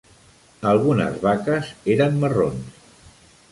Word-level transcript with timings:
Algunes 0.69 1.19
vaques 1.27 1.71
eren 1.99 2.19
marrons. 2.25 2.83